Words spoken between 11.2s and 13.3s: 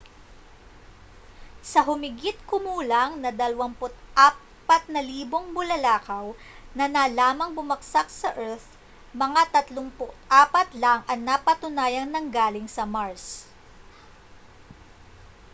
napatunayang nanggaling sa mars